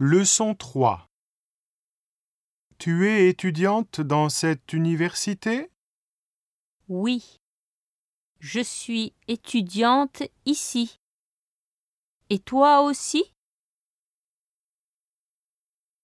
Leçon 0.00 0.54
3 0.54 1.10
Tu 2.78 3.08
es 3.08 3.28
étudiante 3.28 4.00
dans 4.00 4.28
cette 4.28 4.72
université? 4.72 5.72
Oui. 6.86 7.40
Je 8.38 8.60
suis 8.60 9.12
étudiante 9.26 10.22
ici. 10.46 11.00
Et 12.30 12.38
toi 12.38 12.82
aussi? 12.82 13.34